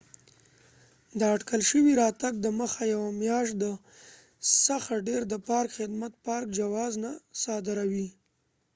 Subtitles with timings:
[1.19, 3.59] د اټکل شوي راتګ دمخه یوه میاشت
[4.65, 7.11] څخه ډیر د پارک خدمت minae د پارک جواز نه
[7.43, 8.07] صادروي۔